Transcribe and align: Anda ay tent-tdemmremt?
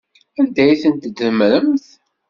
Anda 0.39 0.63
ay 0.65 0.79
tent-tdemmremt? 0.81 1.85